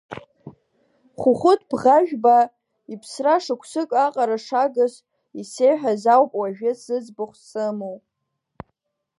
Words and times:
Хәыхәыт 1.19 1.61
Бӷажәба 1.69 2.37
иԥсра 2.93 3.35
шықәсык 3.43 3.89
аҟара 4.05 4.37
шагыз 4.45 4.93
исеиҳәаз 5.41 6.03
ауп 6.13 6.31
уажәы 6.39 6.71
зыӡбахә 6.83 7.37
сымоу. 7.47 7.97